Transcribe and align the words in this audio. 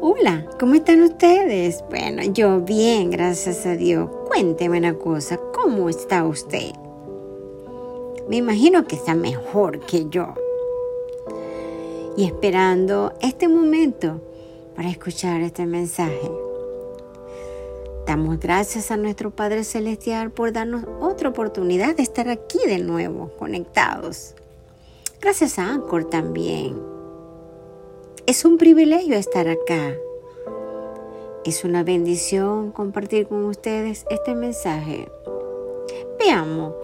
Hola, 0.00 0.46
¿cómo 0.60 0.76
están 0.76 1.02
ustedes? 1.02 1.82
Bueno, 1.90 2.22
yo 2.22 2.60
bien, 2.60 3.10
gracias 3.10 3.66
a 3.66 3.74
Dios. 3.74 4.08
Cuénteme 4.28 4.78
una 4.78 4.94
cosa, 4.94 5.40
¿cómo 5.52 5.88
está 5.88 6.24
usted? 6.24 6.70
Me 8.28 8.36
imagino 8.36 8.86
que 8.86 8.94
está 8.94 9.16
mejor 9.16 9.80
que 9.80 10.08
yo. 10.08 10.34
Y 12.16 12.26
esperando 12.26 13.12
este 13.20 13.48
momento 13.48 14.22
para 14.76 14.88
escuchar 14.88 15.40
este 15.40 15.66
mensaje. 15.66 16.30
Damos 18.06 18.38
gracias 18.38 18.92
a 18.92 18.96
nuestro 18.96 19.32
Padre 19.32 19.64
Celestial 19.64 20.30
por 20.30 20.52
darnos 20.52 20.84
otra 21.00 21.30
oportunidad 21.30 21.96
de 21.96 22.04
estar 22.04 22.28
aquí 22.28 22.60
de 22.68 22.78
nuevo, 22.78 23.32
conectados. 23.36 24.36
Gracias 25.20 25.58
a 25.58 25.72
Anchor 25.72 26.04
también. 26.04 26.87
Es 28.28 28.44
un 28.44 28.58
privilegio 28.58 29.14
estar 29.14 29.48
acá. 29.48 29.96
Es 31.46 31.64
una 31.64 31.82
bendición 31.82 32.72
compartir 32.72 33.26
con 33.26 33.46
ustedes 33.46 34.04
este 34.10 34.34
mensaje. 34.34 35.08
Veamos, 36.18 36.74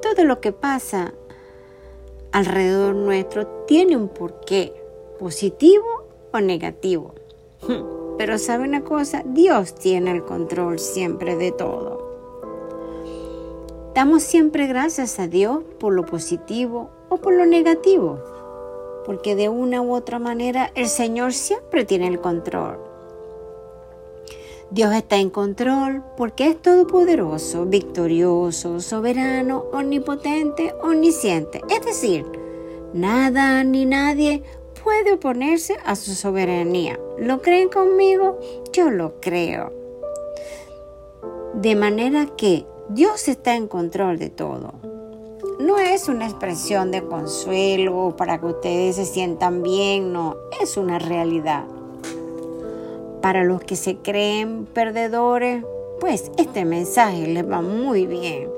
todo 0.00 0.24
lo 0.24 0.40
que 0.40 0.52
pasa 0.52 1.12
alrededor 2.32 2.94
nuestro 2.94 3.46
tiene 3.66 3.98
un 3.98 4.08
porqué, 4.08 4.72
positivo 5.18 5.84
o 6.32 6.40
negativo. 6.40 7.14
Pero 8.16 8.38
sabe 8.38 8.64
una 8.64 8.82
cosa, 8.82 9.22
Dios 9.26 9.74
tiene 9.74 10.10
el 10.10 10.24
control 10.24 10.78
siempre 10.78 11.36
de 11.36 11.52
todo. 11.52 13.92
Damos 13.94 14.22
siempre 14.22 14.66
gracias 14.66 15.20
a 15.20 15.28
Dios 15.28 15.64
por 15.78 15.92
lo 15.92 16.06
positivo 16.06 16.88
o 17.10 17.18
por 17.18 17.34
lo 17.34 17.44
negativo, 17.44 18.20
porque 19.04 19.36
de 19.36 19.48
una 19.48 19.82
u 19.82 19.94
otra 19.94 20.18
manera 20.18 20.70
el 20.74 20.88
Señor 20.88 21.32
siempre 21.32 21.84
tiene 21.84 22.08
el 22.08 22.20
control. 22.20 22.78
Dios 24.70 24.92
está 24.94 25.16
en 25.16 25.30
control 25.30 26.02
porque 26.16 26.48
es 26.48 26.60
todopoderoso, 26.60 27.66
victorioso, 27.66 28.80
soberano, 28.80 29.66
omnipotente, 29.72 30.74
omnisciente. 30.82 31.60
Es 31.70 31.84
decir, 31.84 32.26
nada 32.92 33.62
ni 33.62 33.84
nadie 33.84 34.42
puede 34.82 35.12
oponerse 35.12 35.76
a 35.84 35.96
su 35.96 36.14
soberanía. 36.14 36.98
¿Lo 37.18 37.40
creen 37.40 37.68
conmigo? 37.68 38.38
Yo 38.72 38.90
lo 38.90 39.20
creo. 39.20 39.72
De 41.54 41.76
manera 41.76 42.26
que 42.36 42.66
Dios 42.88 43.28
está 43.28 43.54
en 43.54 43.68
control 43.68 44.18
de 44.18 44.30
todo. 44.30 44.93
No 45.58 45.78
es 45.78 46.08
una 46.08 46.26
expresión 46.26 46.90
de 46.90 47.04
consuelo 47.04 48.14
para 48.16 48.40
que 48.40 48.46
ustedes 48.46 48.96
se 48.96 49.04
sientan 49.04 49.62
bien, 49.62 50.12
no, 50.12 50.36
es 50.60 50.76
una 50.76 50.98
realidad. 50.98 51.64
Para 53.22 53.44
los 53.44 53.62
que 53.62 53.76
se 53.76 53.98
creen 53.98 54.66
perdedores, 54.66 55.64
pues 56.00 56.32
este 56.38 56.64
mensaje 56.64 57.28
les 57.28 57.48
va 57.48 57.62
muy 57.62 58.06
bien. 58.06 58.50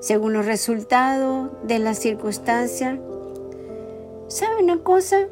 Según 0.00 0.32
los 0.32 0.46
resultados 0.46 1.50
de 1.62 1.78
las 1.78 1.98
circunstancias, 1.98 2.98
¿sabe 4.28 4.62
una 4.62 4.82
cosa? 4.82 5.28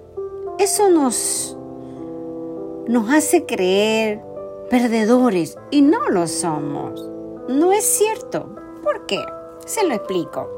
Eso 0.59 0.91
nos, 0.91 1.57
nos 2.87 3.11
hace 3.11 3.47
creer 3.47 4.21
perdedores 4.69 5.57
y 5.71 5.81
no 5.81 6.11
lo 6.11 6.27
somos. 6.27 7.03
No 7.49 7.73
es 7.73 7.85
cierto. 7.85 8.55
¿Por 8.83 9.07
qué? 9.07 9.21
Se 9.65 9.87
lo 9.87 9.95
explico. 9.95 10.58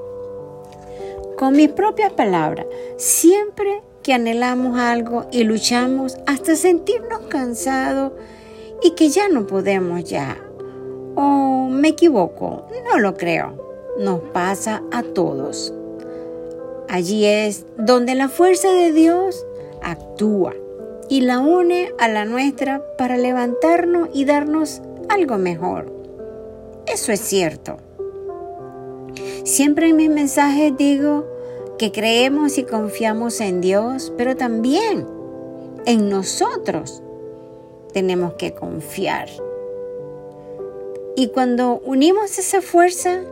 Con 1.41 1.57
mis 1.57 1.71
propias 1.71 2.13
palabras, 2.13 2.67
siempre 2.99 3.81
que 4.03 4.13
anhelamos 4.13 4.79
algo 4.79 5.25
y 5.33 5.45
luchamos 5.45 6.19
hasta 6.27 6.55
sentirnos 6.55 7.21
cansados 7.31 8.13
y 8.83 8.91
que 8.91 9.09
ya 9.09 9.31
no 9.31 9.47
podemos 9.47 10.05
ya. 10.05 10.37
O 11.15 11.67
me 11.71 11.89
equivoco, 11.89 12.67
no 12.85 12.99
lo 12.99 13.17
creo. 13.17 13.55
Nos 13.99 14.21
pasa 14.35 14.83
a 14.93 15.03
todos. 15.03 15.73
Allí 16.91 17.25
es 17.25 17.65
donde 17.79 18.15
la 18.15 18.29
fuerza 18.29 18.71
de 18.73 18.93
Dios 18.93 19.47
actúa 19.83 20.53
y 21.09 21.23
la 21.23 21.39
une 21.39 21.91
a 21.99 22.09
la 22.09 22.27
nuestra 22.27 22.83
para 22.99 23.17
levantarnos 23.17 24.11
y 24.13 24.27
darnos 24.27 24.83
algo 25.09 25.39
mejor. 25.39 25.91
Eso 26.87 27.13
es 27.13 27.21
cierto. 27.21 27.79
Siempre 29.45 29.89
en 29.89 29.97
mis 29.97 30.11
mensajes 30.11 30.77
digo 30.77 31.40
que 31.81 31.93
creemos 31.93 32.59
y 32.59 32.65
confiamos 32.65 33.41
en 33.41 33.63
Dios, 33.63 34.13
pero 34.19 34.37
también 34.37 35.07
en 35.87 36.11
nosotros 36.11 37.03
tenemos 37.95 38.35
que 38.35 38.53
confiar. 38.53 39.31
Y 41.17 41.29
cuando 41.29 41.81
unimos 41.83 42.39
esa 42.39 42.61
fuerza, 42.61 43.23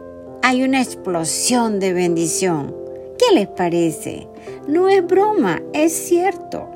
hay 0.40 0.62
una 0.62 0.80
explosión 0.80 1.78
de 1.78 1.92
bendición. 1.92 2.74
¿Qué 3.18 3.34
les 3.34 3.48
parece? 3.48 4.26
No 4.66 4.88
es 4.88 5.06
broma, 5.06 5.60
es 5.74 5.92
cierto. 5.92 6.70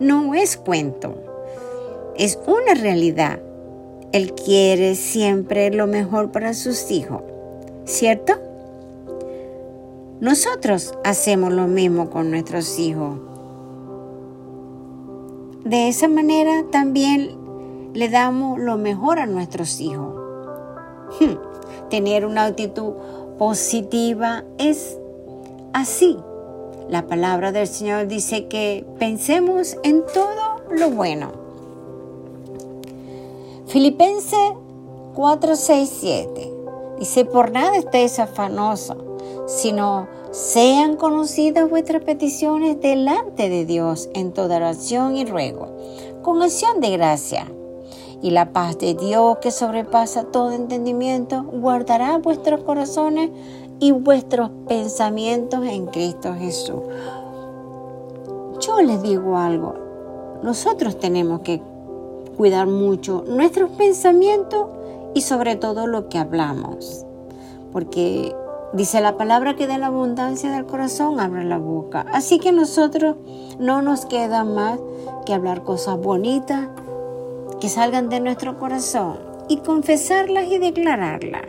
No 0.00 0.34
es 0.34 0.58
cuento. 0.58 1.14
Es 2.18 2.38
una 2.46 2.78
realidad. 2.78 3.40
Él 4.12 4.34
quiere 4.34 4.94
siempre 4.94 5.70
lo 5.70 5.86
mejor 5.86 6.32
para 6.32 6.52
sus 6.52 6.90
hijos, 6.90 7.22
¿cierto? 7.86 8.47
Nosotros 10.20 10.94
hacemos 11.04 11.52
lo 11.52 11.66
mismo 11.66 12.10
con 12.10 12.30
nuestros 12.30 12.78
hijos. 12.78 13.18
De 15.64 15.88
esa 15.88 16.08
manera 16.08 16.64
también 16.70 17.36
le 17.94 18.08
damos 18.08 18.58
lo 18.58 18.78
mejor 18.78 19.18
a 19.18 19.26
nuestros 19.26 19.80
hijos. 19.80 20.14
Hmm, 21.20 21.88
tener 21.90 22.26
una 22.26 22.46
actitud 22.46 22.92
positiva 23.38 24.44
es 24.58 24.98
así. 25.72 26.16
La 26.88 27.06
palabra 27.06 27.52
del 27.52 27.66
Señor 27.66 28.08
dice 28.08 28.48
que 28.48 28.86
pensemos 28.98 29.76
en 29.82 30.04
todo 30.12 30.62
lo 30.70 30.90
bueno 30.90 31.48
Filipenses 33.68 34.54
4, 35.14 35.54
6, 35.54 35.96
7. 36.00 36.52
Dice, 37.00 37.26
por 37.26 37.50
nada 37.50 37.76
estéis 37.76 38.18
afanosos, 38.18 38.96
sino 39.48 40.06
sean 40.30 40.96
conocidas 40.96 41.70
vuestras 41.70 42.02
peticiones 42.02 42.80
delante 42.82 43.48
de 43.48 43.64
Dios 43.64 44.10
en 44.12 44.32
toda 44.32 44.56
oración 44.56 45.16
y 45.16 45.24
ruego, 45.24 45.74
con 46.22 46.42
acción 46.42 46.80
de 46.80 46.90
gracia. 46.90 47.50
Y 48.20 48.30
la 48.30 48.52
paz 48.52 48.78
de 48.78 48.94
Dios 48.94 49.38
que 49.38 49.50
sobrepasa 49.50 50.24
todo 50.24 50.52
entendimiento, 50.52 51.44
guardará 51.44 52.18
vuestros 52.18 52.60
corazones 52.60 53.30
y 53.80 53.92
vuestros 53.92 54.50
pensamientos 54.68 55.64
en 55.64 55.86
Cristo 55.86 56.34
Jesús. 56.34 56.82
Yo 58.60 58.82
les 58.82 59.02
digo 59.02 59.38
algo, 59.38 59.74
nosotros 60.42 60.98
tenemos 60.98 61.40
que 61.40 61.62
cuidar 62.36 62.66
mucho 62.66 63.24
nuestros 63.26 63.70
pensamientos 63.70 64.66
y 65.14 65.22
sobre 65.22 65.56
todo 65.56 65.86
lo 65.86 66.10
que 66.10 66.18
hablamos. 66.18 67.06
Porque 67.72 68.34
dice 68.72 69.00
la 69.00 69.16
palabra 69.16 69.56
que 69.56 69.66
de 69.66 69.78
la 69.78 69.86
abundancia 69.86 70.50
del 70.50 70.66
corazón 70.66 71.20
abre 71.20 71.44
la 71.44 71.58
boca. 71.58 72.06
Así 72.12 72.38
que 72.38 72.52
nosotros 72.52 73.16
no 73.58 73.82
nos 73.82 74.06
queda 74.06 74.44
más 74.44 74.78
que 75.26 75.34
hablar 75.34 75.62
cosas 75.62 75.98
bonitas 75.98 76.68
que 77.60 77.68
salgan 77.68 78.08
de 78.08 78.20
nuestro 78.20 78.58
corazón 78.58 79.18
y 79.48 79.58
confesarlas 79.58 80.46
y 80.48 80.58
declararlas. 80.58 81.42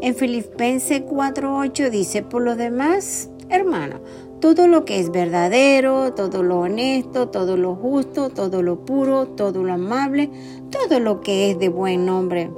En 0.00 0.14
Filipenses 0.14 1.02
4:8 1.02 1.90
dice, 1.90 2.22
por 2.22 2.42
lo 2.42 2.54
demás, 2.54 3.30
hermano, 3.48 3.96
todo 4.40 4.68
lo 4.68 4.84
que 4.84 5.00
es 5.00 5.10
verdadero, 5.10 6.12
todo 6.12 6.42
lo 6.42 6.60
honesto, 6.60 7.28
todo 7.28 7.56
lo 7.56 7.74
justo, 7.74 8.28
todo 8.28 8.62
lo 8.62 8.84
puro, 8.84 9.26
todo 9.26 9.64
lo 9.64 9.72
amable, 9.72 10.30
todo 10.70 11.00
lo 11.00 11.20
que 11.20 11.50
es 11.50 11.58
de 11.58 11.68
buen 11.68 12.04
nombre. 12.04 12.50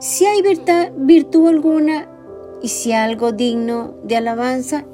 Si 0.00 0.26
hay 0.26 0.42
virtud, 0.42 0.92
virtud 0.96 1.48
alguna 1.48 2.06
y 2.62 2.68
si 2.68 2.92
algo 2.92 3.32
digno 3.32 3.94
de 4.02 4.16
alabanza, 4.16 4.84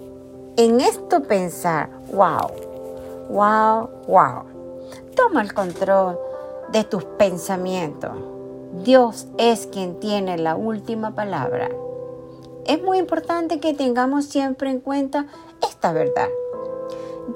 en 0.56 0.81
esto 0.81 1.22
pensar, 1.22 1.90
wow, 2.12 2.50
wow, 3.28 3.88
wow. 4.06 4.44
Toma 5.16 5.43
el 5.43 5.52
control 5.55 6.19
de 6.72 6.84
tus 6.84 7.05
pensamientos. 7.05 8.12
Dios 8.84 9.26
es 9.38 9.66
quien 9.66 10.00
tiene 10.00 10.38
la 10.38 10.56
última 10.56 11.14
palabra. 11.14 11.70
Es 12.66 12.82
muy 12.82 12.99
importante 12.99 13.61
que 13.61 13.75
tengamos 13.75 14.26
siempre 14.26 14.70
en 14.70 14.81
cuenta 14.81 15.26
esta 15.62 15.93
verdad. 15.93 16.28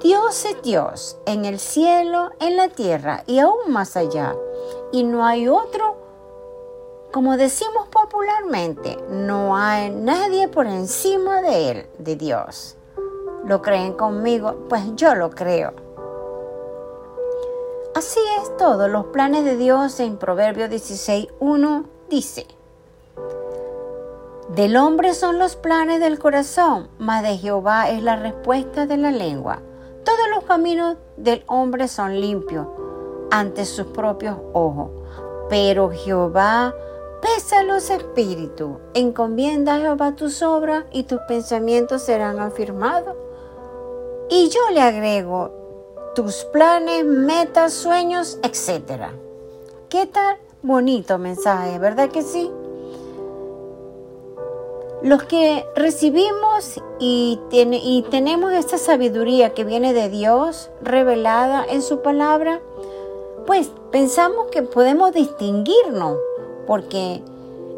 Dios 0.02 0.44
es 0.44 0.62
Dios 0.62 1.18
en 1.26 1.44
el 1.44 1.58
cielo, 1.58 2.30
en 2.40 2.56
la 2.56 2.68
tierra 2.68 3.24
y 3.26 3.38
aún 3.38 3.72
más 3.72 3.96
allá. 3.96 4.34
Y 4.92 5.04
no 5.04 5.24
hay 5.24 5.48
otro, 5.48 5.96
como 7.12 7.36
decimos 7.36 7.88
popularmente, 7.88 8.98
no 9.10 9.56
hay 9.56 9.90
nadie 9.90 10.48
por 10.48 10.66
encima 10.66 11.40
de 11.40 11.70
Él, 11.70 11.86
de 11.98 12.16
Dios. 12.16 12.76
¿Lo 13.44 13.62
creen 13.62 13.94
conmigo? 13.94 14.66
Pues 14.68 14.94
yo 14.94 15.14
lo 15.14 15.30
creo. 15.30 15.72
Así 17.94 18.20
es 18.40 18.56
todo, 18.56 18.88
los 18.88 19.06
planes 19.06 19.44
de 19.44 19.56
Dios 19.56 19.98
en 20.00 20.18
Proverbios 20.18 20.70
16.1 20.70 21.84
dice, 22.10 22.46
del 24.54 24.76
hombre 24.76 25.14
son 25.14 25.38
los 25.38 25.56
planes 25.56 26.00
del 26.00 26.18
corazón, 26.18 26.88
mas 26.98 27.22
de 27.22 27.36
Jehová 27.36 27.90
es 27.90 28.02
la 28.02 28.16
respuesta 28.16 28.86
de 28.86 28.96
la 28.96 29.10
lengua. 29.10 29.60
Todos 30.04 30.28
los 30.34 30.44
caminos 30.44 30.96
del 31.16 31.44
hombre 31.48 31.86
son 31.86 32.20
limpios 32.20 32.66
ante 33.30 33.66
sus 33.66 33.88
propios 33.88 34.36
ojos, 34.54 34.90
pero 35.50 35.90
Jehová 35.90 36.74
pesa 37.20 37.62
los 37.62 37.90
espíritus. 37.90 38.76
Encomienda 38.94 39.76
a 39.76 39.78
Jehová 39.78 40.14
tus 40.14 40.42
obras 40.42 40.84
y 40.92 41.04
tus 41.04 41.20
pensamientos 41.28 42.02
serán 42.02 42.38
afirmados. 42.40 43.16
Y 44.30 44.48
yo 44.48 44.60
le 44.72 44.80
agrego 44.80 45.50
tus 46.14 46.44
planes, 46.44 47.04
metas, 47.04 47.72
sueños, 47.72 48.38
etc. 48.42 49.10
¿Qué 49.88 50.06
tal? 50.06 50.36
Bonito 50.62 51.18
mensaje, 51.18 51.78
¿verdad 51.78 52.10
que 52.10 52.22
sí? 52.22 52.50
Los 55.02 55.22
que 55.22 55.64
recibimos 55.76 56.82
y, 56.98 57.38
y, 57.52 58.04
tenemos 58.10 58.52
esta 58.52 58.78
sabiduría 58.78 59.54
que 59.54 59.62
viene 59.62 59.92
de 59.92 60.08
Dios 60.08 60.70
revelada 60.82 61.64
en 61.64 61.82
su 61.82 62.02
palabra, 62.02 62.60
pues 63.46 63.70
pensamos 63.92 64.48
que 64.50 64.62
podemos 64.62 65.12
distinguirnos 65.12 66.18
porque 66.68 67.22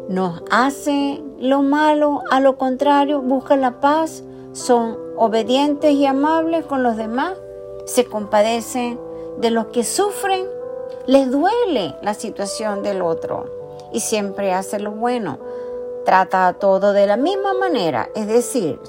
nos 0.09 0.43
hace 0.51 1.23
lo 1.39 1.63
malo, 1.63 2.21
a 2.29 2.41
lo 2.41 2.57
contrario, 2.57 3.21
busca 3.21 3.55
la 3.55 3.79
paz, 3.79 4.21
son 4.51 4.97
obedientes 5.15 5.93
y 5.93 6.05
amables 6.05 6.65
con 6.65 6.83
los 6.83 6.97
demás, 6.97 7.37
se 7.85 8.03
compadecen 8.03 8.99
de 9.37 9.49
los 9.49 9.67
que 9.67 9.85
sufren, 9.85 10.45
les 11.07 11.31
duele 11.31 11.95
la 12.03 12.13
situación 12.13 12.83
del 12.83 13.01
otro 13.01 13.45
y 13.93 14.01
siempre 14.01 14.53
hace 14.53 14.79
lo 14.79 14.91
bueno 14.91 15.39
trata 16.03 16.47
a 16.47 16.53
todo 16.53 16.93
de 16.93 17.07
la 17.07 17.15
misma 17.15 17.53
manera, 17.53 18.09
es 18.15 18.27
decir, 18.27 18.79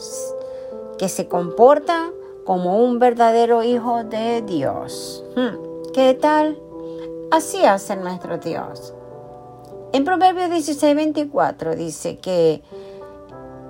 que 0.98 1.08
se 1.08 1.28
comporta 1.28 2.10
como 2.44 2.78
un 2.78 2.98
verdadero 2.98 3.62
hijo 3.62 4.02
de 4.02 4.42
Dios. 4.42 5.24
Hmm, 5.36 5.92
¿Qué 5.92 6.14
tal? 6.14 6.58
Así 7.30 7.64
hace 7.64 7.96
nuestro 7.96 8.38
Dios. 8.38 8.94
En 9.92 10.04
Proverbios 10.04 10.50
16, 10.50 10.96
24 10.96 11.74
dice 11.76 12.18
que 12.18 12.62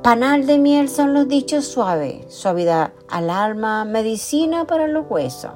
panal 0.02 0.46
de 0.46 0.58
miel 0.58 0.88
son 0.88 1.14
los 1.14 1.28
dichos 1.28 1.66
suaves, 1.66 2.32
suavidad 2.32 2.92
al 3.08 3.30
alma, 3.30 3.84
medicina 3.84 4.66
para 4.66 4.88
los 4.88 5.06
huesos. 5.08 5.52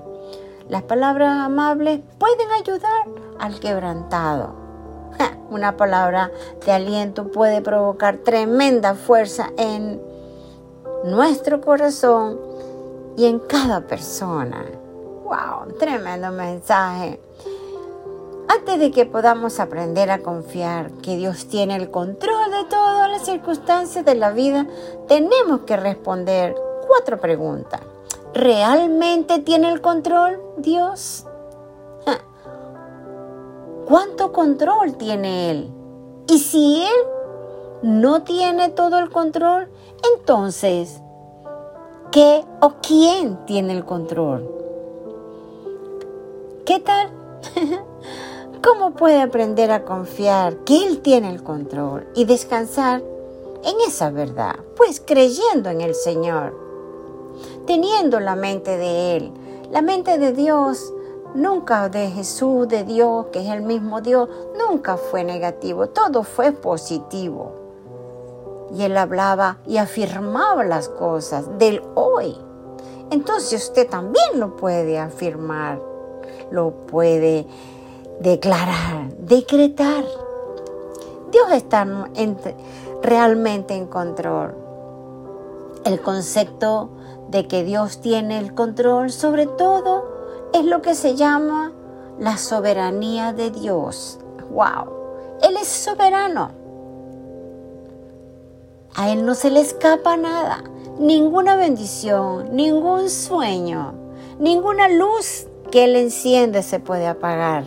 Las 0.68 0.82
palabras 0.82 1.36
amables 1.38 2.00
pueden 2.18 2.50
ayudar 2.50 3.04
al 3.38 3.60
quebrantado 3.60 4.66
una 5.50 5.76
palabra 5.76 6.30
de 6.64 6.72
aliento 6.72 7.30
puede 7.30 7.62
provocar 7.62 8.18
tremenda 8.18 8.94
fuerza 8.94 9.50
en 9.56 10.00
nuestro 11.04 11.60
corazón 11.60 12.38
y 13.16 13.26
en 13.26 13.38
cada 13.38 13.86
persona. 13.86 14.64
¡Wow! 15.24 15.76
Tremendo 15.78 16.30
mensaje. 16.30 17.20
Antes 18.48 18.78
de 18.78 18.90
que 18.92 19.06
podamos 19.06 19.58
aprender 19.58 20.10
a 20.10 20.20
confiar 20.22 20.92
que 21.02 21.16
Dios 21.16 21.46
tiene 21.48 21.76
el 21.76 21.90
control 21.90 22.50
de 22.50 22.64
todas 22.70 23.10
las 23.10 23.24
circunstancias 23.24 24.04
de 24.04 24.14
la 24.14 24.30
vida, 24.30 24.66
tenemos 25.08 25.60
que 25.62 25.76
responder 25.76 26.54
cuatro 26.86 27.18
preguntas. 27.18 27.80
¿Realmente 28.34 29.40
tiene 29.40 29.72
el 29.72 29.80
control 29.80 30.40
Dios? 30.58 31.26
¿Cuánto 33.88 34.32
control 34.32 34.96
tiene 34.96 35.50
Él? 35.50 35.70
Y 36.28 36.38
si 36.38 36.84
Él 36.84 37.16
no 37.82 38.22
tiene 38.22 38.68
todo 38.68 38.98
el 38.98 39.10
control, 39.10 39.68
entonces, 40.14 41.00
¿qué 42.12 42.44
o 42.60 42.74
quién 42.80 43.44
tiene 43.46 43.72
el 43.72 43.84
control? 43.84 44.50
¿Qué 46.64 46.80
tal? 46.80 47.10
¿Cómo 48.66 48.94
puede 48.94 49.22
aprender 49.22 49.70
a 49.70 49.84
confiar 49.84 50.56
que 50.64 50.84
Él 50.84 51.00
tiene 51.00 51.30
el 51.30 51.44
control 51.44 52.04
y 52.16 52.24
descansar 52.24 53.00
en 53.62 53.80
esa 53.86 54.10
verdad? 54.10 54.56
Pues 54.76 55.00
creyendo 55.00 55.70
en 55.70 55.80
el 55.80 55.94
Señor, 55.94 56.52
teniendo 57.64 58.18
la 58.18 58.34
mente 58.34 58.76
de 58.76 59.16
Él, 59.16 59.32
la 59.70 59.82
mente 59.82 60.18
de 60.18 60.32
Dios 60.32 60.92
nunca 61.36 61.88
de 61.88 62.10
Jesús, 62.10 62.66
de 62.66 62.82
Dios, 62.82 63.26
que 63.26 63.38
es 63.44 63.50
el 63.50 63.62
mismo 63.62 64.00
Dios, 64.00 64.28
nunca 64.58 64.96
fue 64.96 65.22
negativo, 65.22 65.86
todo 65.90 66.24
fue 66.24 66.50
positivo. 66.50 67.52
Y 68.74 68.82
él 68.82 68.96
hablaba 68.96 69.58
y 69.64 69.76
afirmaba 69.76 70.64
las 70.64 70.88
cosas 70.88 71.56
del 71.56 71.82
hoy. 71.94 72.36
Entonces 73.12 73.62
usted 73.62 73.88
también 73.88 74.40
lo 74.40 74.56
puede 74.56 74.98
afirmar, 74.98 75.80
lo 76.50 76.72
puede 76.88 77.46
declarar, 78.20 79.08
decretar. 79.18 80.04
Dios 81.30 81.52
está 81.52 81.86
realmente 83.02 83.74
en 83.74 83.86
control. 83.86 84.54
El 85.84 86.00
concepto 86.00 86.90
de 87.28 87.46
que 87.46 87.64
Dios 87.64 88.00
tiene 88.00 88.38
el 88.38 88.54
control 88.54 89.10
sobre 89.10 89.46
todo 89.46 90.04
es 90.52 90.64
lo 90.64 90.82
que 90.82 90.94
se 90.94 91.14
llama 91.14 91.72
la 92.18 92.38
soberanía 92.38 93.32
de 93.32 93.50
Dios. 93.50 94.18
¡Wow! 94.50 94.96
Él 95.42 95.56
es 95.56 95.68
soberano. 95.68 96.50
A 98.94 99.10
Él 99.10 99.26
no 99.26 99.34
se 99.34 99.50
le 99.50 99.60
escapa 99.60 100.16
nada, 100.16 100.64
ninguna 100.98 101.56
bendición, 101.56 102.56
ningún 102.56 103.10
sueño, 103.10 103.92
ninguna 104.38 104.88
luz 104.88 105.46
que 105.70 105.84
Él 105.84 105.96
enciende 105.96 106.62
se 106.62 106.80
puede 106.80 107.06
apagar. 107.06 107.64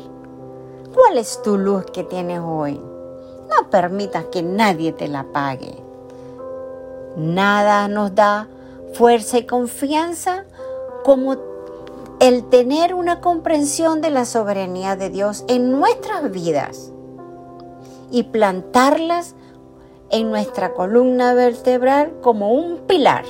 ¿Cuál 1.01 1.17
es 1.17 1.41
tu 1.41 1.57
luz 1.57 1.85
que 1.85 2.03
tienes 2.03 2.41
hoy? 2.43 2.73
No 2.73 3.69
permitas 3.69 4.25
que 4.25 4.43
nadie 4.43 4.91
te 4.91 5.07
la 5.07 5.21
apague. 5.21 5.81
Nada 7.15 7.87
nos 7.87 8.13
da 8.15 8.49
fuerza 8.93 9.37
y 9.37 9.45
confianza 9.45 10.43
como 11.05 11.37
el 12.19 12.49
tener 12.49 12.93
una 12.93 13.21
comprensión 13.21 14.01
de 14.01 14.09
la 14.09 14.25
soberanía 14.25 14.97
de 14.97 15.09
Dios 15.09 15.45
en 15.47 15.71
nuestras 15.71 16.29
vidas 16.31 16.91
y 18.11 18.23
plantarlas 18.23 19.35
en 20.09 20.29
nuestra 20.29 20.73
columna 20.73 21.33
vertebral 21.33 22.19
como 22.21 22.51
un 22.51 22.79
pilar. 22.79 23.23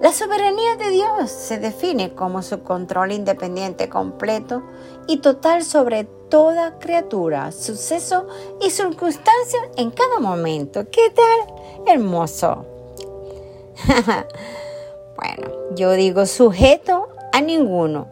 La 0.00 0.12
soberanía 0.12 0.76
de 0.76 0.90
Dios 0.90 1.32
se 1.32 1.58
define 1.58 2.14
como 2.14 2.42
su 2.42 2.62
control 2.62 3.10
independiente 3.10 3.88
completo 3.88 4.62
y 5.08 5.16
total 5.16 5.64
sobre 5.64 6.08
toda 6.28 6.78
criatura, 6.78 7.52
suceso 7.52 8.26
y 8.60 8.70
circunstancia 8.70 9.60
en 9.76 9.90
cada 9.90 10.18
momento. 10.20 10.84
¿Qué 10.90 11.10
tal? 11.10 11.54
Hermoso. 11.86 12.64
bueno, 15.16 15.74
yo 15.74 15.92
digo 15.92 16.26
sujeto 16.26 17.08
a 17.32 17.40
ninguno, 17.40 18.08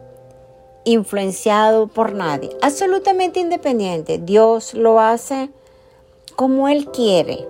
influenciado 0.85 1.87
por 1.87 2.13
nadie, 2.13 2.49
absolutamente 2.61 3.39
independiente. 3.39 4.17
Dios 4.17 4.73
lo 4.73 4.99
hace 4.99 5.49
como 6.35 6.69
Él 6.69 6.89
quiere. 6.91 7.47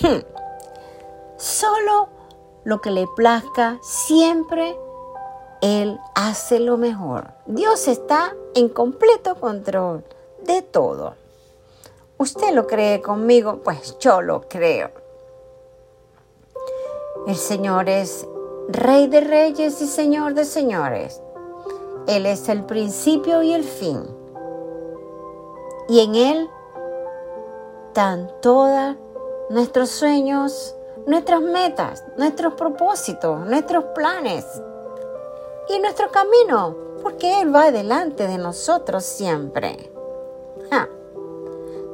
Hmm. 0.00 0.20
Solo 1.38 2.08
lo 2.64 2.80
que 2.80 2.90
le 2.90 3.06
plazca, 3.14 3.78
siempre 3.82 4.76
Él 5.62 5.98
hace 6.14 6.60
lo 6.60 6.76
mejor. 6.76 7.32
Dios 7.46 7.88
está 7.88 8.34
en 8.54 8.68
completo 8.68 9.36
control 9.36 10.04
de 10.44 10.62
todo. 10.62 11.14
¿Usted 12.18 12.54
lo 12.54 12.66
cree 12.66 13.00
conmigo? 13.00 13.60
Pues 13.62 13.98
yo 13.98 14.22
lo 14.22 14.42
creo. 14.48 14.90
El 17.26 17.36
Señor 17.36 17.88
es 17.88 18.26
Rey 18.68 19.06
de 19.06 19.20
reyes 19.20 19.80
y 19.80 19.86
Señor 19.86 20.34
de 20.34 20.44
señores. 20.44 21.20
Él 22.06 22.26
es 22.26 22.48
el 22.48 22.64
principio 22.64 23.42
y 23.42 23.52
el 23.52 23.64
fin. 23.64 24.02
Y 25.88 26.00
en 26.00 26.14
Él 26.14 26.50
están 27.88 28.30
todos 28.42 28.96
nuestros 29.50 29.90
sueños, 29.90 30.74
nuestras 31.06 31.40
metas, 31.40 32.04
nuestros 32.16 32.54
propósitos, 32.54 33.46
nuestros 33.46 33.84
planes 33.94 34.44
y 35.68 35.78
nuestro 35.80 36.10
camino, 36.10 36.74
porque 37.02 37.40
Él 37.40 37.54
va 37.54 37.70
delante 37.70 38.26
de 38.26 38.38
nosotros 38.38 39.04
siempre. 39.04 39.92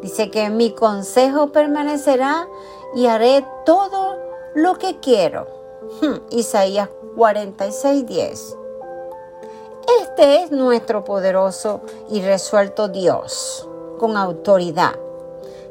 Dice 0.03 0.33
que 0.33 0.51
mi 0.51 0.73
consejo 0.73 1.53
permanecerá 1.53 2.49
y 2.93 3.07
haré 3.07 3.47
todo 3.65 4.17
lo 4.53 4.77
que 4.77 4.99
quiero. 4.99 5.47
Hmm, 6.01 6.17
Isaías 6.31 6.89
46, 7.17 8.07
10. 8.07 8.59
Este 10.01 10.43
es 10.43 10.51
nuestro 10.51 11.05
poderoso 11.05 11.83
y 12.11 12.21
resuelto 12.21 12.89
Dios, 12.89 13.69
con 13.99 14.17
autoridad, 14.17 14.99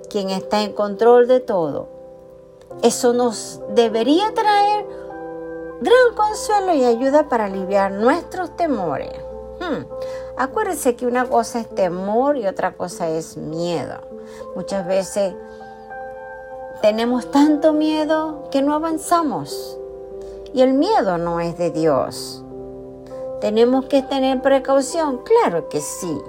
quien 0.10 0.30
está 0.30 0.62
en 0.62 0.72
control 0.72 1.28
de 1.28 1.42
todo. 1.42 1.90
Eso 2.84 3.12
nos 3.12 3.60
debería 3.70 4.34
traer 4.34 4.86
gran 5.82 6.16
consuelo 6.16 6.74
y 6.74 6.86
ayuda 6.86 7.28
para 7.28 7.46
aliviar 7.46 7.92
nuestros 7.92 8.56
temores. 8.56 9.12
Hmm. 9.60 9.86
Acuérdense 10.38 10.96
que 10.96 11.06
una 11.06 11.26
cosa 11.26 11.60
es 11.60 11.70
temor 11.70 12.38
y 12.38 12.48
otra 12.48 12.74
cosa 12.74 13.10
es 13.10 13.36
miedo. 13.36 14.00
Muchas 14.56 14.88
veces 14.88 15.34
tenemos 16.82 17.30
tanto 17.32 17.74
miedo 17.74 18.48
que 18.52 18.62
no 18.62 18.74
avanzamos. 18.74 19.78
Y 20.54 20.62
el 20.62 20.74
miedo 20.74 21.18
no 21.18 21.40
es 21.40 21.58
de 21.58 21.72
Dios. 21.72 22.44
¿Tenemos 23.40 23.86
que 23.86 24.02
tener 24.04 24.42
precaución? 24.42 25.22
Claro 25.24 25.70
que 25.70 25.82
sí. 25.82 26.22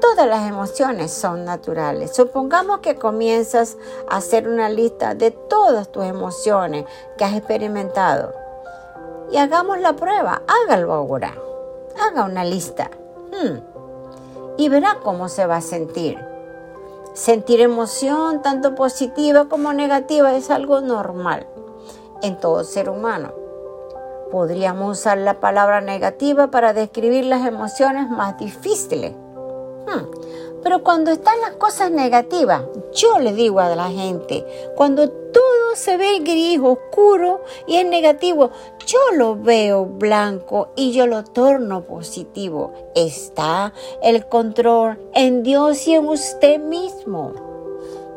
Todas 0.00 0.26
las 0.26 0.46
emociones 0.48 1.10
son 1.10 1.44
naturales. 1.44 2.14
Supongamos 2.14 2.80
que 2.80 2.96
comienzas 2.96 3.78
a 4.08 4.16
hacer 4.16 4.46
una 4.46 4.68
lista 4.68 5.14
de 5.14 5.30
todas 5.30 5.90
tus 5.90 6.04
emociones 6.04 6.84
que 7.16 7.24
has 7.24 7.34
experimentado. 7.34 8.34
Y 9.30 9.38
hagamos 9.38 9.80
la 9.80 9.96
prueba. 9.96 10.42
Hágalo 10.46 10.92
ahora. 10.92 11.34
Haga 12.00 12.24
una 12.24 12.44
lista. 12.44 12.90
Hmm. 13.32 13.58
Y 14.58 14.68
verá 14.68 14.98
cómo 15.02 15.28
se 15.28 15.46
va 15.46 15.56
a 15.56 15.62
sentir. 15.62 16.18
Sentir 17.14 17.62
emoción, 17.62 18.42
tanto 18.42 18.74
positiva 18.74 19.48
como 19.48 19.72
negativa, 19.72 20.36
es 20.36 20.50
algo 20.50 20.82
normal 20.82 21.46
en 22.22 22.38
todo 22.38 22.64
ser 22.64 22.90
humano. 22.90 23.32
Podríamos 24.30 24.98
usar 24.98 25.18
la 25.18 25.40
palabra 25.40 25.80
negativa 25.80 26.48
para 26.48 26.72
describir 26.72 27.24
las 27.24 27.46
emociones 27.46 28.10
más 28.10 28.36
difíciles. 28.38 29.14
Hmm. 29.86 30.26
Pero 30.62 30.82
cuando 30.82 31.12
están 31.12 31.40
las 31.42 31.52
cosas 31.52 31.92
negativas, 31.92 32.62
yo 32.92 33.20
le 33.20 33.32
digo 33.34 33.60
a 33.60 33.76
la 33.76 33.88
gente, 33.88 34.44
cuando 34.74 35.08
todo 35.08 35.76
se 35.76 35.96
ve 35.96 36.18
gris, 36.20 36.58
oscuro 36.60 37.42
y 37.68 37.76
es 37.76 37.86
negativo, 37.86 38.50
yo 38.84 38.98
lo 39.14 39.36
veo 39.36 39.84
blanco 39.84 40.70
y 40.74 40.90
yo 40.90 41.06
lo 41.06 41.22
torno 41.22 41.84
positivo. 41.84 42.72
Está 42.96 43.74
el 44.02 44.26
control 44.26 44.98
en 45.14 45.44
Dios 45.44 45.86
y 45.86 45.94
en 45.94 46.08
usted 46.08 46.58
mismo. 46.58 47.32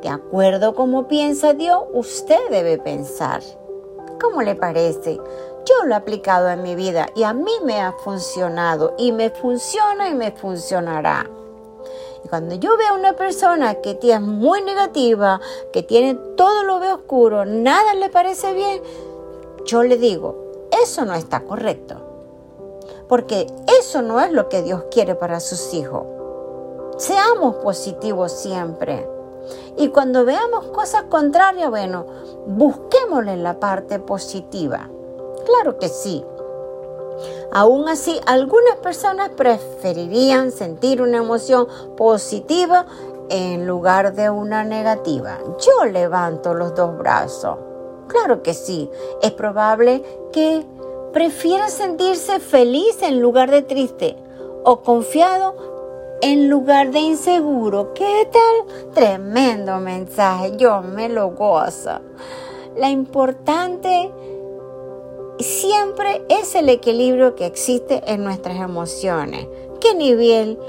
De 0.02 0.10
acuerdo 0.10 0.70
a 0.70 0.74
cómo 0.74 1.08
piensa 1.08 1.54
Dios, 1.54 1.84
usted 1.94 2.40
debe 2.50 2.80
pensar. 2.80 3.44
¿Cómo 4.20 4.42
le 4.42 4.56
parece? 4.56 5.20
Yo 5.66 5.86
lo 5.86 5.94
he 5.94 5.98
aplicado 5.98 6.50
en 6.50 6.64
mi 6.64 6.74
vida 6.74 7.10
y 7.16 7.24
a 7.24 7.34
mí 7.34 7.52
me 7.64 7.80
ha 7.80 7.92
funcionado 7.92 8.96
y 8.98 9.12
me 9.12 9.30
funciona 9.30 10.10
y 10.10 10.16
me 10.16 10.32
funcionará. 10.32 11.30
Y 12.24 12.28
cuando 12.28 12.56
yo 12.56 12.78
veo 12.78 12.90
a 12.90 12.94
una 12.94 13.14
persona 13.14 13.76
que 13.76 13.98
es 14.02 14.22
muy 14.22 14.62
negativa, 14.62 15.40
que 15.72 15.84
tiene 15.84 16.16
todo 16.36 16.64
lo 16.64 16.80
ve 16.80 16.92
oscuro, 16.92 17.46
nada 17.46 17.94
le 17.94 18.10
parece 18.10 18.54
bien, 18.54 18.82
yo 19.66 19.84
le 19.84 19.98
digo, 19.98 20.68
eso 20.84 21.06
no 21.06 21.14
está 21.14 21.42
correcto. 21.42 21.96
Porque 23.08 23.48
eso 23.80 24.02
no 24.02 24.20
es 24.22 24.32
lo 24.32 24.50
que 24.50 24.62
Dios 24.62 24.84
quiere 24.92 25.16
para 25.16 25.40
sus 25.40 25.74
hijos. 25.74 26.04
Seamos 26.98 27.56
positivos 27.58 28.32
siempre. 28.32 29.08
Y 29.78 29.90
cuando 29.90 30.26
veamos 30.26 30.66
cosas 30.68 31.04
contrarias, 31.04 31.70
bueno, 31.70 32.06
busquémosle 32.46 33.38
la 33.38 33.60
parte 33.60 34.00
positiva. 34.00 34.90
Claro 35.46 35.78
que 35.78 35.88
sí. 35.88 36.24
Aún 37.52 37.90
así, 37.90 38.20
algunas 38.26 38.76
personas 38.78 39.30
preferirían 39.30 40.52
sentir 40.52 41.02
una 41.02 41.18
emoción 41.18 41.68
positiva 41.98 42.86
en 43.30 43.68
lugar 43.68 44.14
de 44.14 44.30
una 44.30 44.64
negativa. 44.64 45.40
Yo 45.60 45.86
levanto 45.86 46.54
los 46.54 46.76
dos 46.76 46.98
brazos. 46.98 47.58
Claro 48.08 48.42
que 48.44 48.54
sí. 48.54 48.90
Es 49.22 49.32
probable 49.32 50.04
que 50.32 50.66
prefiera 51.14 51.70
sentirse 51.70 52.40
feliz 52.40 53.02
en 53.02 53.22
lugar 53.22 53.52
de 53.52 53.62
triste 53.62 54.18
o 54.64 54.82
confiado 54.82 55.56
en 56.22 56.50
lugar 56.50 56.92
de 56.92 57.00
inseguro. 57.00 57.94
¿Qué 57.94 58.30
tal? 58.32 58.92
Tremendo 58.94 59.80
mensaje, 59.80 60.54
yo 60.58 60.82
me 60.82 61.10
lo 61.10 61.32
gozo. 61.32 62.00
La 62.76 62.90
importante 62.90 64.12
siempre 65.44 66.26
es 66.30 66.56
el 66.56 66.70
equilibrio 66.70 67.36
que 67.36 67.46
existe 67.46 68.02
en 68.06 68.24
nuestras 68.24 68.58
emociones. 68.58 69.48
¿Qué 69.80 69.96
nivel 69.96 70.60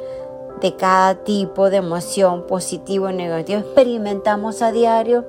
de 0.61 0.77
cada 0.77 1.17
tipo 1.25 1.71
de 1.71 1.79
emoción, 1.79 2.47
positivo 2.47 3.07
o 3.07 3.13
negativo, 3.13 3.61
experimentamos 3.61 4.63
a 4.63 4.73
diario? 4.73 5.25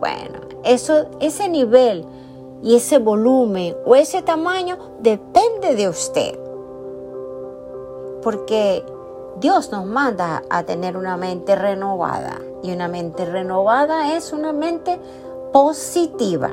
Bueno, 0.00 0.40
eso, 0.64 1.06
ese 1.20 1.48
nivel 1.48 2.04
y 2.62 2.76
ese 2.76 2.98
volumen 2.98 3.76
o 3.84 3.94
ese 3.94 4.22
tamaño 4.22 4.78
depende 5.00 5.74
de 5.76 5.88
usted. 5.88 6.38
Porque 8.22 8.84
Dios 9.38 9.70
nos 9.70 9.84
manda 9.84 10.42
a 10.48 10.64
tener 10.64 10.96
una 10.96 11.16
mente 11.16 11.54
renovada 11.56 12.40
y 12.62 12.72
una 12.72 12.88
mente 12.88 13.26
renovada 13.26 14.16
es 14.16 14.32
una 14.32 14.52
mente 14.52 14.98
positiva. 15.52 16.50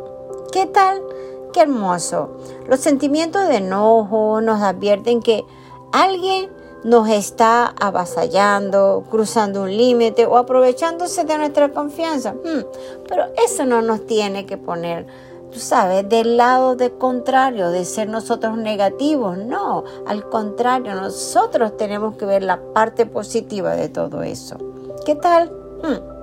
¿Qué 0.52 0.66
tal? 0.66 1.02
Qué 1.52 1.60
hermoso. 1.62 2.30
Los 2.68 2.80
sentimientos 2.80 3.48
de 3.48 3.56
enojo 3.56 4.40
nos 4.40 4.62
advierten 4.62 5.20
que 5.20 5.44
alguien 5.92 6.50
nos 6.84 7.08
está 7.08 7.74
avasallando, 7.78 9.04
cruzando 9.10 9.62
un 9.62 9.76
límite 9.76 10.26
o 10.26 10.36
aprovechándose 10.36 11.24
de 11.24 11.38
nuestra 11.38 11.70
confianza. 11.72 12.32
Hmm, 12.32 12.64
pero 13.08 13.24
eso 13.44 13.66
no 13.66 13.82
nos 13.82 14.06
tiene 14.06 14.46
que 14.46 14.56
poner 14.56 15.06
tú 15.50 15.58
sabes, 15.58 16.08
del 16.08 16.36
lado 16.36 16.76
de 16.76 16.90
contrario, 16.92 17.70
de 17.70 17.84
ser 17.84 18.08
nosotros 18.08 18.56
negativos. 18.56 19.36
No, 19.38 19.84
al 20.06 20.28
contrario, 20.28 20.94
nosotros 20.94 21.76
tenemos 21.76 22.16
que 22.16 22.24
ver 22.24 22.42
la 22.42 22.60
parte 22.72 23.06
positiva 23.06 23.74
de 23.74 23.88
todo 23.88 24.22
eso. 24.22 24.56
¿Qué 25.04 25.14
tal? 25.14 25.50
Hmm. 25.82 26.20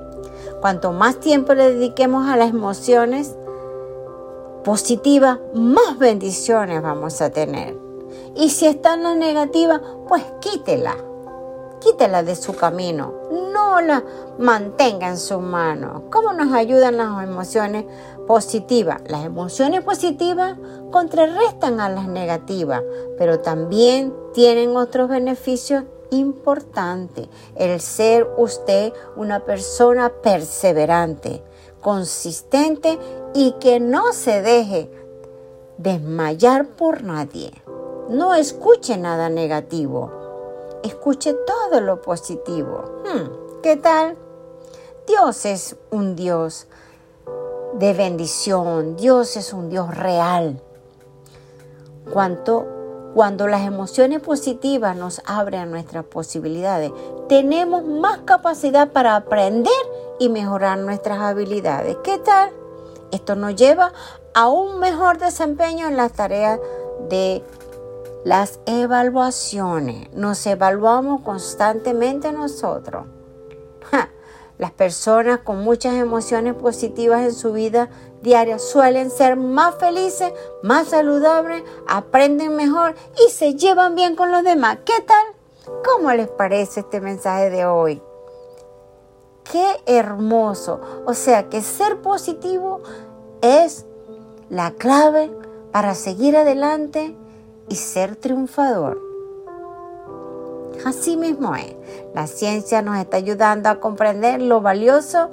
Cuanto 0.62 0.92
más 0.92 1.20
tiempo 1.20 1.54
le 1.54 1.74
dediquemos 1.74 2.28
a 2.28 2.38
las 2.38 2.50
emociones 2.50 3.36
positivas, 4.68 5.40
más 5.54 5.98
bendiciones 5.98 6.82
vamos 6.82 7.22
a 7.22 7.30
tener. 7.30 7.74
Y 8.36 8.50
si 8.50 8.66
está 8.66 8.96
en 8.96 9.04
la 9.04 9.16
negativa, 9.16 9.82
pues 10.10 10.26
quítela. 10.42 10.94
Quítela 11.80 12.22
de 12.22 12.36
su 12.36 12.54
camino. 12.54 13.14
No 13.54 13.80
la 13.80 14.04
mantenga 14.38 15.08
en 15.08 15.18
su 15.18 15.40
mano. 15.40 16.04
¿Cómo 16.12 16.34
nos 16.34 16.52
ayudan 16.52 16.98
las 16.98 17.24
emociones 17.24 17.86
positiva. 18.28 19.00
Las 19.08 19.24
emociones 19.24 19.86
positivas 19.86 20.58
contrarrestan 20.92 21.80
a 21.80 21.88
las 21.88 22.10
negativas, 22.10 22.84
pero 23.18 23.40
también 23.40 24.14
tienen 24.34 24.76
otros 24.76 25.08
beneficios 25.08 25.86
importantes. 26.12 27.30
El 27.56 27.80
ser 27.80 28.28
usted 28.38 28.92
una 29.16 29.46
persona 29.46 30.10
perseverante, 30.10 31.42
consistente 31.82 33.00
y 33.34 33.54
que 33.54 33.80
no 33.80 34.14
se 34.14 34.42
deje 34.42 34.92
desmayar 35.78 36.68
por 36.68 37.04
nadie. 37.04 37.52
No 38.10 38.36
escuche 38.36 38.98
nada 38.98 39.30
negativo. 39.30 40.12
Escuche 40.84 41.34
todo 41.34 41.82
lo 41.82 42.02
positivo. 42.02 43.02
Hmm, 43.04 43.62
¿Qué 43.62 43.76
tal? 43.76 44.18
Dios 45.08 45.46
es 45.46 45.76
un 45.92 46.16
Dios 46.16 46.68
de 47.74 47.94
bendición. 47.94 48.96
Dios 48.96 49.38
es 49.38 49.54
un 49.54 49.70
Dios 49.70 49.96
real. 49.96 50.62
Cuanto, 52.12 52.66
cuando 53.14 53.48
las 53.48 53.66
emociones 53.66 54.22
positivas 54.22 54.96
nos 54.96 55.22
abren 55.26 55.72
nuestras 55.72 56.06
posibilidades, 56.06 56.92
tenemos 57.28 57.84
más 57.84 58.20
capacidad 58.20 58.92
para 58.92 59.16
aprender 59.16 59.74
y 60.20 60.30
mejorar 60.30 60.78
nuestras 60.80 61.20
habilidades. 61.20 61.98
¿Qué 62.04 62.18
tal? 62.18 62.52
Esto 63.12 63.36
nos 63.36 63.56
lleva 63.56 63.94
a 64.34 64.50
un 64.50 64.80
mejor 64.80 65.18
desempeño 65.18 65.88
en 65.88 65.98
las 65.98 66.14
tareas 66.14 66.60
de 67.10 67.44
las 68.24 68.60
evaluaciones. 68.66 70.12
Nos 70.14 70.46
evaluamos 70.46 71.22
constantemente 71.22 72.32
nosotros. 72.32 73.06
Las 74.58 74.72
personas 74.72 75.42
con 75.42 75.64
muchas 75.64 75.94
emociones 75.94 76.56
positivas 76.56 77.22
en 77.22 77.34
su 77.34 77.54
vida 77.54 77.90
diaria 78.24 78.58
suelen 78.58 79.12
ser 79.12 79.36
más 79.36 79.76
felices, 79.76 80.34
más 80.64 80.88
saludables, 80.88 81.62
aprenden 81.88 82.56
mejor 82.56 82.96
y 83.24 83.30
se 83.30 83.54
llevan 83.54 83.94
bien 83.94 84.16
con 84.16 84.32
los 84.32 84.44
demás. 84.44 84.80
¿Qué 84.84 85.00
tal? 85.06 85.26
¿Cómo 85.86 86.12
les 86.12 86.28
parece 86.28 86.80
este 86.80 87.00
mensaje 87.02 87.52
de 87.52 87.68
hoy? 87.68 88.02
Qué 89.52 89.66
hermoso. 89.86 90.82
O 91.06 91.14
sea 91.14 91.50
que 91.50 91.62
ser 91.62 92.02
positivo 92.02 92.82
es 93.42 93.86
la 94.50 94.72
clave 94.72 95.32
para 95.72 95.96
seguir 95.96 96.36
adelante 96.36 97.16
y 97.70 97.76
ser 97.76 98.16
triunfador. 98.16 99.02
Así 100.86 101.18
mismo 101.18 101.56
es. 101.56 101.76
La 102.14 102.28
ciencia 102.28 102.82
nos 102.82 102.98
está 102.98 103.18
ayudando 103.18 103.70
a 103.70 103.80
comprender 103.80 104.42
lo 104.42 104.62
valioso 104.62 105.30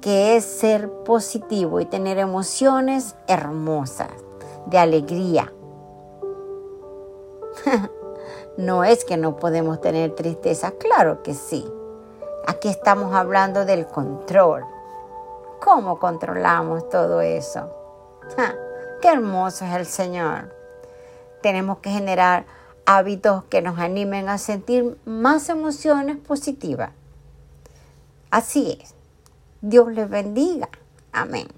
que 0.00 0.36
es 0.36 0.44
ser 0.44 0.90
positivo 1.04 1.80
y 1.80 1.86
tener 1.86 2.18
emociones 2.18 3.14
hermosas, 3.28 4.10
de 4.66 4.78
alegría. 4.78 5.52
no 8.56 8.84
es 8.84 9.04
que 9.04 9.16
no 9.16 9.36
podemos 9.36 9.80
tener 9.80 10.14
tristeza, 10.14 10.72
claro 10.72 11.22
que 11.22 11.34
sí. 11.34 11.64
Aquí 12.46 12.68
estamos 12.68 13.14
hablando 13.14 13.64
del 13.64 13.86
control. 13.86 14.64
¿Cómo 15.60 15.98
controlamos 15.98 16.88
todo 16.88 17.20
eso? 17.20 17.70
¡Qué 19.00 19.08
hermoso 19.08 19.64
es 19.64 19.74
el 19.74 19.86
Señor! 19.86 20.54
Tenemos 21.40 21.78
que 21.78 21.90
generar 21.90 22.44
hábitos 22.84 23.44
que 23.44 23.62
nos 23.62 23.78
animen 23.78 24.28
a 24.28 24.38
sentir 24.38 24.98
más 25.04 25.48
emociones 25.48 26.16
positivas. 26.16 26.90
Así 28.30 28.78
es. 28.80 28.94
Dios 29.60 29.92
les 29.92 30.08
bendiga. 30.08 30.68
Amén. 31.12 31.48